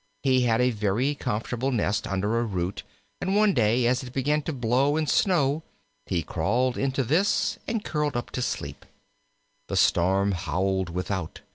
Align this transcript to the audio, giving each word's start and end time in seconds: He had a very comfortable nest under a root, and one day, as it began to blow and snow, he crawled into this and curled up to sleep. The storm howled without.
He 0.23 0.41
had 0.45 0.61
a 0.61 0.71
very 0.71 1.13
comfortable 1.13 1.71
nest 1.71 2.07
under 2.07 2.39
a 2.39 2.43
root, 2.43 2.81
and 3.21 3.35
one 3.35 3.53
day, 3.53 3.85
as 3.85 4.01
it 4.01 4.11
began 4.13 4.41
to 4.41 4.51
blow 4.51 4.97
and 4.97 5.07
snow, 5.07 5.61
he 6.07 6.23
crawled 6.23 6.75
into 6.75 7.03
this 7.03 7.59
and 7.67 7.85
curled 7.85 8.17
up 8.17 8.31
to 8.31 8.41
sleep. 8.41 8.87
The 9.67 9.75
storm 9.77 10.31
howled 10.31 10.89
without. 10.89 11.41